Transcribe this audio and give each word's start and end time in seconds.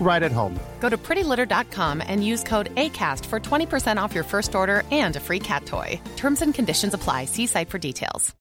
right 0.00 0.22
at 0.22 0.32
home. 0.32 0.58
Go 0.80 0.88
to 0.88 0.96
prettylitter.com 0.96 2.02
and 2.06 2.24
use 2.24 2.42
code 2.44 2.74
ACAST 2.76 3.26
for 3.26 3.40
20% 3.40 4.00
off 4.00 4.14
your 4.14 4.24
first 4.24 4.54
order 4.54 4.84
and 4.90 5.16
a 5.16 5.20
free 5.20 5.40
cat 5.40 5.66
toy. 5.66 6.00
Terms 6.16 6.42
and 6.42 6.54
conditions 6.54 6.94
apply. 6.94 7.24
See 7.24 7.46
site 7.46 7.68
for 7.70 7.78
details. 7.78 8.34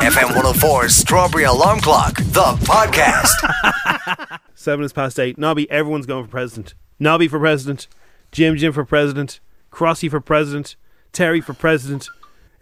FM 0.00 0.28
104's 0.28 0.94
Strawberry 0.94 1.44
Alarm 1.44 1.80
Clock, 1.80 2.16
the 2.16 2.56
podcast. 2.62 4.38
Seven 4.54 4.84
is 4.84 4.92
past 4.92 5.18
eight. 5.18 5.36
Nobby, 5.36 5.70
everyone's 5.70 6.06
going 6.06 6.24
for 6.24 6.30
president. 6.30 6.74
Nobby 6.98 7.28
for 7.28 7.38
president. 7.38 7.86
Jim 8.32 8.56
Jim 8.56 8.72
for 8.72 8.84
president. 8.84 9.40
Crossy 9.70 10.10
for 10.10 10.20
president. 10.20 10.76
Terry 11.12 11.40
for 11.40 11.54
president. 11.54 12.08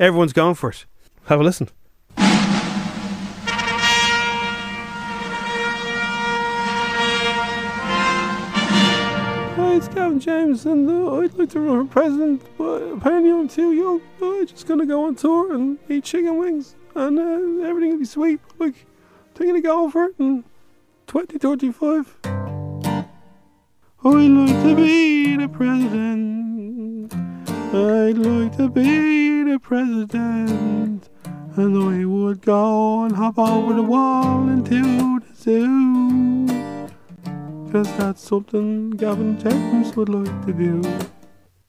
Everyone's 0.01 0.33
going 0.33 0.55
for 0.55 0.71
it. 0.71 0.85
Have 1.27 1.41
a 1.41 1.45
listen. 1.45 1.69
James, 10.21 10.67
and 10.67 10.89
uh, 10.89 11.17
I'd 11.17 11.35
like 11.35 11.51
to 11.51 11.61
run 11.61 11.87
for 11.87 11.93
president, 11.93 12.43
but 12.57 12.83
apparently 12.83 13.31
I'm 13.31 13.49
too 13.49 13.73
young. 13.73 14.01
I'm 14.23 14.47
just 14.47 14.67
gonna 14.67 14.87
go 14.87 15.05
on 15.05 15.15
tour 15.15 15.55
and 15.55 15.79
eat 15.89 16.05
chicken 16.05 16.39
wings, 16.39 16.77
and 16.95 17.19
uh, 17.19 17.67
everything 17.67 17.91
will 17.91 17.99
be 17.99 18.05
sweet. 18.05 18.41
Like, 18.59 18.87
thinking 19.35 19.57
of 19.57 19.63
going 19.63 19.91
for 19.91 20.05
it 20.07 20.15
in 20.19 20.45
2035. 21.07 22.17
I'd 24.05 24.05
like 24.05 24.63
to 24.63 24.77
be 24.77 25.37
the 25.37 25.49
president. 25.49 27.13
I'd 27.15 28.19
like 28.19 28.57
to 28.57 28.69
be 28.69 29.43
the 29.45 29.59
president. 29.59 31.09
And 31.57 31.77
I 31.77 32.05
would 32.05 32.41
go 32.43 33.05
and 33.05 33.17
hop 33.17 33.39
over 33.39 33.75
the 33.75 33.83
wall 33.83 34.49
into 34.49 35.21
the 35.21 35.35
zoo. 35.35 36.58
Cause 37.73 37.97
that's 37.99 38.23
something 38.23 38.91
Gavin 38.91 39.39
James 39.39 39.95
would 39.95 40.09
like 40.09 40.47
to 40.47 40.53
do. 40.53 40.83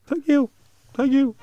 Thank 0.06 0.28
you. 0.28 0.50
Thank 0.94 1.11
you. 1.11 1.36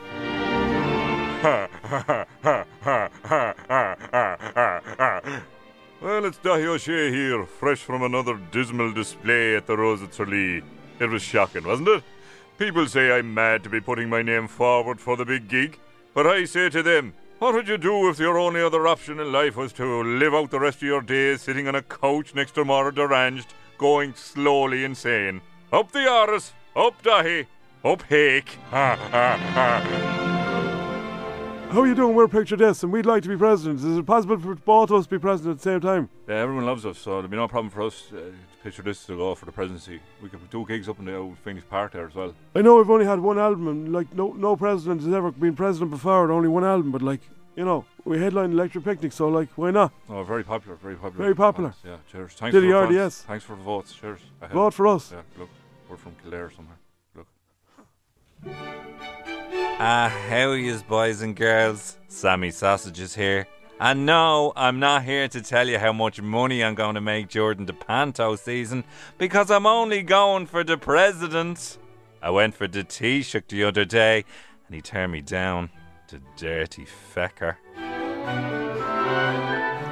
Well, 5.98 6.26
it's 6.26 6.38
Dáithí 6.38 6.68
Ó 6.68 6.76
Sé 6.76 7.10
here, 7.10 7.46
fresh 7.46 7.78
from 7.78 8.02
another 8.02 8.38
dismal 8.52 8.92
display 8.92 9.56
at 9.56 9.66
the 9.66 9.76
Rose 9.76 10.02
at 10.02 10.12
Tralee. 10.12 10.62
It 11.00 11.08
was 11.08 11.22
shocking, 11.22 11.64
wasn't 11.64 11.88
it? 11.88 12.04
People 12.58 12.86
say 12.86 13.10
I'm 13.10 13.32
mad 13.32 13.64
to 13.64 13.70
be 13.70 13.80
putting 13.80 14.10
my 14.10 14.20
name 14.20 14.46
forward 14.46 15.00
for 15.00 15.16
the 15.16 15.24
big 15.24 15.48
gig, 15.48 15.78
but 16.12 16.26
I 16.26 16.44
say 16.44 16.68
to 16.68 16.82
them, 16.82 17.14
what 17.38 17.54
would 17.54 17.66
you 17.66 17.78
do 17.78 18.10
if 18.10 18.18
your 18.18 18.38
only 18.38 18.62
other 18.62 18.86
option 18.86 19.20
in 19.20 19.32
life 19.32 19.56
was 19.56 19.72
to 19.74 20.02
live 20.02 20.34
out 20.34 20.50
the 20.50 20.60
rest 20.60 20.78
of 20.78 20.82
your 20.82 21.00
days 21.00 21.40
sitting 21.40 21.66
on 21.66 21.74
a 21.74 21.82
couch 21.82 22.34
next 22.34 22.52
to 22.56 22.64
Maura 22.64 22.92
Derrane, 22.92 23.44
going 23.78 24.14
slowly 24.14 24.84
insane? 24.84 25.40
Up 25.72 25.92
the 25.92 26.10
Aris, 26.10 26.52
up 26.74 27.02
Dahi, 27.02 27.46
up 27.84 28.02
Hake. 28.02 28.58
Ha 28.70 28.96
ha 28.96 29.36
ha. 29.54 30.16
How 31.70 31.80
are 31.82 31.86
you 31.86 31.94
doing? 31.94 32.14
We're 32.14 32.28
Picture 32.28 32.56
This, 32.56 32.82
and 32.84 32.92
we'd 32.92 33.06
like 33.06 33.22
to 33.24 33.28
be 33.28 33.36
president. 33.36 33.80
Is 33.80 33.98
it 33.98 34.06
possible 34.06 34.38
for 34.38 34.54
both 34.54 34.90
of 34.90 35.00
us 35.00 35.04
to 35.06 35.10
be 35.10 35.18
president 35.18 35.56
at 35.56 35.58
the 35.58 35.70
same 35.70 35.80
time? 35.80 36.08
Yeah, 36.28 36.36
everyone 36.36 36.64
loves 36.64 36.86
us, 36.86 36.96
so 36.96 37.10
there'll 37.10 37.28
be 37.28 37.36
no 37.36 37.48
problem 37.48 37.70
for 37.70 37.82
us 37.82 38.04
uh, 38.12 38.16
to 38.16 38.32
picture 38.62 38.82
this 38.82 39.04
to 39.06 39.16
go 39.16 39.34
for 39.34 39.46
the 39.46 39.52
presidency. 39.52 40.00
We 40.22 40.28
could 40.28 40.48
do 40.48 40.64
gigs 40.64 40.88
up 40.88 40.98
in 41.00 41.04
the 41.04 41.16
old 41.16 41.38
Phoenix 41.38 41.66
Park 41.68 41.92
there 41.92 42.06
as 42.06 42.14
well. 42.14 42.34
I 42.54 42.62
know 42.62 42.76
we've 42.76 42.88
only 42.88 43.04
had 43.04 43.18
one 43.18 43.38
album, 43.38 43.68
and 43.68 43.92
like 43.92 44.14
no 44.14 44.32
no 44.32 44.56
president 44.56 45.02
has 45.02 45.12
ever 45.12 45.32
been 45.32 45.56
president 45.56 45.90
before, 45.90 46.22
and 46.22 46.32
only 46.32 46.48
one 46.48 46.64
album. 46.64 46.92
But 46.92 47.02
like 47.02 47.20
you 47.56 47.64
know, 47.64 47.84
we 48.04 48.18
headlined 48.18 48.52
Electric 48.52 48.84
Picnic, 48.84 49.12
so 49.12 49.28
like 49.28 49.48
why 49.56 49.70
not? 49.70 49.92
Oh, 50.08 50.22
very 50.22 50.44
popular, 50.44 50.76
very 50.76 50.94
popular. 50.94 51.24
Very 51.24 51.34
popular. 51.34 51.70
Thanks, 51.70 51.84
Yeah, 51.84 52.12
cheers. 52.12 52.32
Thanks 52.34 52.52
Did 52.54 52.60
for 52.60 52.64
he 52.66 52.70
the 52.72 52.76
already, 52.76 52.94
votes. 52.96 53.16
yes? 53.18 53.22
Thanks 53.26 53.44
for 53.44 53.56
the 53.56 53.62
votes. 53.62 53.92
Cheers. 53.94 54.20
I 54.42 54.46
Vote 54.48 54.74
for 54.74 54.86
us. 54.86 55.10
Yeah, 55.12 55.22
look, 55.38 55.48
we're 55.88 55.96
from 55.96 56.14
Kildare 56.22 56.50
somewhere. 56.54 56.76
Look. 57.16 57.26
Ah, 59.78 60.08
how 60.28 60.52
yous 60.52 60.82
boys 60.82 61.22
and 61.22 61.34
girls? 61.36 61.98
Sammy 62.08 62.50
Sausages 62.50 63.14
here. 63.14 63.46
And 63.78 64.06
no, 64.06 64.54
I'm 64.56 64.78
not 64.80 65.02
here 65.04 65.28
to 65.28 65.42
tell 65.42 65.68
you 65.68 65.78
how 65.78 65.92
much 65.92 66.20
money 66.22 66.64
I'm 66.64 66.74
going 66.74 66.94
to 66.94 67.00
make 67.02 67.28
during 67.28 67.66
the 67.66 67.74
Panto 67.74 68.34
season 68.36 68.84
because 69.18 69.50
I'm 69.50 69.66
only 69.66 70.02
going 70.02 70.46
for 70.46 70.64
the 70.64 70.78
president. 70.78 71.76
I 72.22 72.30
went 72.30 72.54
for 72.54 72.66
the 72.66 72.84
Taoiseach 72.84 73.48
the 73.48 73.64
other 73.64 73.84
day 73.84 74.24
and 74.66 74.74
he 74.74 74.80
turned 74.80 75.12
me 75.12 75.20
down. 75.20 75.68
The 76.08 76.20
dirty 76.36 76.86
fecker. 76.86 77.56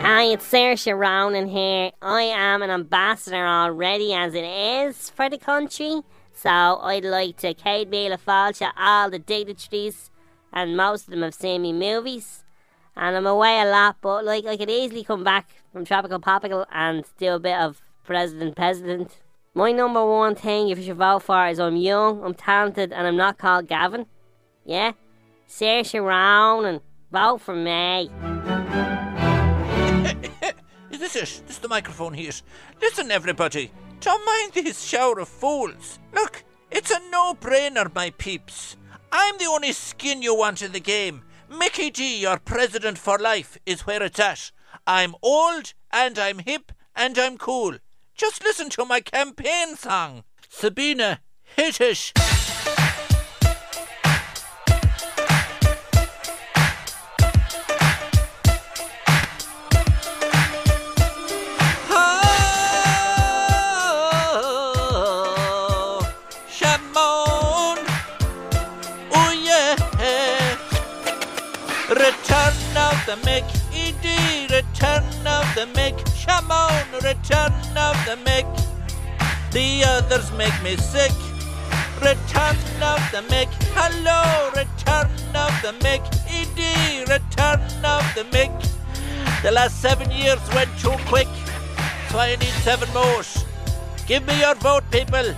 Hi, 0.01 0.23
it's 0.25 0.49
Saoirse 0.49 0.97
Ronan 0.97 1.49
here. 1.49 1.91
I 2.01 2.23
am 2.23 2.63
an 2.63 2.71
ambassador 2.71 3.45
already 3.45 4.15
as 4.15 4.33
it 4.35 4.45
is 4.45 5.11
for 5.11 5.29
the 5.29 5.39
country. 5.39 6.03
So 6.33 6.51
I'd 6.51 7.05
like 7.05 7.39
to 7.39 7.55
céad 7.55 7.89
míle 7.89 8.17
fáilte 8.17 8.71
all 8.77 9.11
the 9.11 9.19
dignitaries 9.19 10.13
and 10.53 10.77
most 10.77 11.05
of 11.05 11.11
them 11.11 11.23
have 11.23 11.35
seen 11.35 11.63
me 11.63 11.73
movies. 11.73 12.45
And 12.95 13.17
I'm 13.17 13.27
away 13.27 13.61
a 13.61 13.65
lot, 13.65 13.97
but 14.01 14.25
like 14.25 14.47
I 14.47 14.57
could 14.57 14.71
easily 14.71 15.03
come 15.03 15.25
back 15.25 15.49
from 15.73 15.85
Tropical 15.85 16.21
Popical 16.21 16.65
and 16.71 17.05
do 17.19 17.33
a 17.33 17.41
bit 17.41 17.59
of 17.59 17.83
President 18.05 18.55
President. 18.55 19.19
My 19.53 19.73
number 19.73 20.07
one 20.07 20.37
thing 20.37 20.69
if 20.69 20.79
you 20.79 20.85
should 20.85 20.97
vote 20.97 21.25
for 21.25 21.49
is 21.49 21.59
I'm 21.59 21.77
young, 21.77 22.23
I'm 22.23 22.35
talented, 22.35 22.93
and 22.93 23.05
I'm 23.05 23.17
not 23.17 23.37
called 23.37 23.67
Gavin. 23.67 24.07
Yeah? 24.65 24.93
Saoirse 25.49 26.69
and 26.69 26.81
vote 27.11 27.41
for 27.41 27.55
me. 27.55 28.11
Is 30.91 31.01
this 31.01 31.17
it? 31.17 31.43
This 31.47 31.57
is 31.57 31.59
the 31.59 31.69
microphone 31.69 32.15
here. 32.15 32.31
Listen, 32.81 33.11
everybody. 33.11 33.71
Don't 34.01 34.25
mind 34.25 34.53
this 34.53 34.83
shower 34.83 35.19
of 35.19 35.29
fools. 35.29 35.99
Look, 36.13 36.45
it's 36.71 36.91
a 36.91 37.01
no-brainer, 37.11 37.93
my 37.95 38.11
peeps. 38.11 38.77
I'm 39.11 39.39
the 39.39 39.47
only 39.47 39.73
skin 39.73 40.23
you 40.23 40.37
want 40.37 40.63
in 40.63 40.73
the 40.73 40.81
game. 40.81 41.23
Mickey 41.49 41.91
G, 41.91 42.21
your 42.21 42.39
president 42.39 42.99
for 42.99 43.19
life, 43.19 43.59
is 43.67 43.87
where 43.87 44.03
it's 44.03 44.21
at. 44.21 44.53
I'm 44.87 45.15
old, 45.23 45.73
and 45.93 46.19
I'm 46.19 46.41
hip, 46.41 46.73
and 46.95 47.19
I'm 47.19 47.39
cool. 47.39 47.79
Just 48.15 48.45
listen 48.45 48.69
to 48.71 48.85
my 48.85 49.01
campaign 49.01 49.77
song. 49.77 50.25
Sabina, 50.49 51.21
hit 51.57 51.81
it. 51.81 52.13
The 73.15 73.29
Mick, 73.29 73.45
E.D. 73.73 74.55
Return 74.55 75.05
of 75.27 75.47
the 75.55 75.67
Mick, 75.75 75.97
Shamon. 76.19 76.85
Return 76.95 77.53
of 77.77 77.97
the 78.07 78.17
Mick. 78.25 78.47
The 79.53 79.85
others 79.87 80.33
make 80.33 80.57
me 80.63 80.77
sick. 80.77 81.13
Return 82.01 82.57
of 82.83 83.01
the 83.13 83.23
Mick, 83.29 83.49
hello. 83.75 84.51
Return 84.51 85.11
of 85.35 85.53
the 85.63 85.73
Mick, 85.85 86.03
E.D. 86.29 87.01
Return 87.03 87.61
of 87.85 88.05
the 88.17 88.25
Mick. 88.33 88.53
The 89.43 89.53
last 89.53 89.81
seven 89.81 90.11
years 90.11 90.41
went 90.55 90.71
too 90.79 90.97
quick, 91.07 91.29
so 92.11 92.19
I 92.19 92.37
need 92.37 92.57
seven 92.65 92.93
more. 92.93 93.23
Give 94.07 94.27
me 94.27 94.41
your 94.41 94.55
vote, 94.57 94.85
people. 94.91 95.35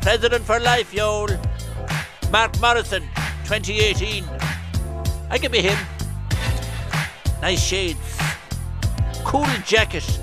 President 0.00 0.42
for 0.44 0.58
life, 0.58 0.92
y'all. 0.92 1.28
Mark 2.32 2.60
Morrison, 2.60 3.02
2018. 3.44 4.24
I 5.30 5.38
could 5.38 5.52
be 5.52 5.60
him. 5.60 5.78
Nice 7.40 7.62
shades. 7.62 8.18
Cool 9.24 9.46
jacket. 9.64 10.20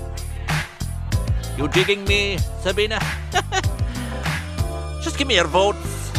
You 1.56 1.68
digging 1.68 2.04
me, 2.04 2.38
Sabina? 2.60 3.00
Just 5.02 5.16
give 5.16 5.26
me 5.26 5.36
your 5.36 5.46
votes. 5.46 6.12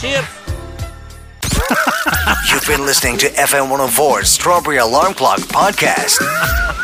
Cheers. 0.00 0.24
You've 2.50 2.66
been 2.66 2.86
listening 2.86 3.18
to 3.18 3.28
FM 3.30 3.68
104's 3.74 4.28
Strawberry 4.28 4.76
Alarm 4.76 5.14
Clock 5.14 5.40
podcast. 5.40 6.20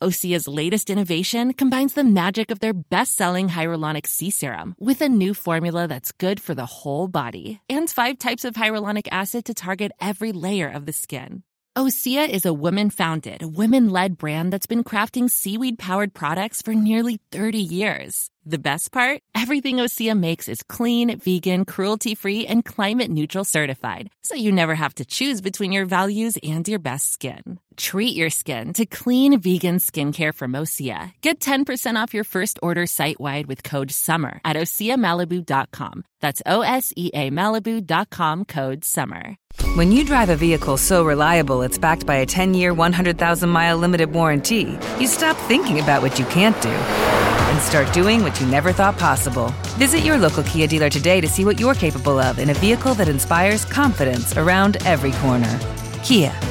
Osea's 0.00 0.46
latest 0.46 0.90
innovation 0.90 1.52
combines 1.52 1.94
the 1.94 2.04
magic 2.04 2.52
of 2.52 2.60
their 2.60 2.72
best-selling 2.72 3.48
hyaluronic 3.48 4.06
sea 4.06 4.30
serum 4.30 4.76
with 4.78 5.00
a 5.00 5.08
new 5.08 5.34
formula 5.34 5.88
that's 5.88 6.12
good 6.12 6.40
for 6.40 6.54
the 6.54 6.66
whole 6.66 7.08
body 7.08 7.60
and 7.68 7.90
five 7.90 8.16
types 8.16 8.44
of 8.44 8.54
hyaluronic 8.54 9.08
acid 9.10 9.44
to 9.46 9.54
target 9.54 9.90
every 10.00 10.30
layer 10.30 10.68
of 10.68 10.86
the 10.86 10.92
skin. 10.92 11.42
Osea 11.76 12.28
is 12.28 12.46
a 12.46 12.52
women-founded, 12.52 13.42
women-led 13.56 14.18
brand 14.18 14.52
that's 14.52 14.66
been 14.66 14.84
crafting 14.84 15.28
seaweed-powered 15.28 16.14
products 16.14 16.62
for 16.62 16.74
nearly 16.74 17.20
30 17.30 17.58
years. 17.58 18.30
The 18.44 18.58
best 18.58 18.90
part? 18.90 19.22
Everything 19.34 19.76
Osea 19.76 20.18
makes 20.18 20.48
is 20.48 20.62
clean, 20.62 21.18
vegan, 21.18 21.64
cruelty-free, 21.64 22.46
and 22.46 22.64
climate-neutral 22.64 23.44
certified, 23.44 24.10
so 24.22 24.34
you 24.34 24.50
never 24.52 24.74
have 24.74 24.94
to 24.94 25.04
choose 25.04 25.40
between 25.40 25.72
your 25.72 25.86
values 25.86 26.36
and 26.42 26.66
your 26.68 26.80
best 26.80 27.12
skin. 27.12 27.60
Treat 27.78 28.16
your 28.16 28.28
skin 28.28 28.72
to 28.72 28.84
clean 28.84 29.38
vegan 29.40 29.76
skincare 29.76 30.34
from 30.34 30.52
Osea. 30.52 31.12
Get 31.22 31.38
10% 31.38 31.94
off 31.94 32.12
your 32.12 32.24
first 32.24 32.58
order 32.60 32.86
site-wide 32.86 33.46
with 33.46 33.62
code 33.62 33.92
SUMMER 33.92 34.40
at 34.44 34.56
OseaMalibu.com. 34.56 36.04
That's 36.20 36.42
O-S-E-A 36.44 37.30
Malibu.com 37.30 38.46
code 38.46 38.84
SUMMER. 38.84 39.36
When 39.76 39.92
you 39.92 40.04
drive 40.04 40.28
a 40.28 40.34
vehicle 40.34 40.76
so 40.76 41.04
reliable 41.04 41.62
it's 41.62 41.78
backed 41.78 42.04
by 42.04 42.16
a 42.16 42.26
10 42.26 42.54
year, 42.54 42.74
100,000 42.74 43.48
mile 43.48 43.78
limited 43.78 44.12
warranty, 44.12 44.76
you 44.98 45.06
stop 45.06 45.36
thinking 45.36 45.78
about 45.78 46.02
what 46.02 46.18
you 46.18 46.24
can't 46.26 46.60
do 46.60 46.68
and 46.70 47.60
start 47.62 47.92
doing 47.94 48.24
what 48.24 48.40
you 48.40 48.46
never 48.48 48.72
thought 48.72 48.98
possible. 48.98 49.54
Visit 49.78 50.00
your 50.00 50.18
local 50.18 50.42
Kia 50.42 50.66
dealer 50.66 50.90
today 50.90 51.20
to 51.20 51.28
see 51.28 51.44
what 51.44 51.60
you're 51.60 51.74
capable 51.74 52.18
of 52.18 52.40
in 52.40 52.50
a 52.50 52.54
vehicle 52.54 52.94
that 52.94 53.08
inspires 53.08 53.64
confidence 53.64 54.36
around 54.36 54.78
every 54.84 55.12
corner. 55.12 55.58
Kia, 56.02 56.32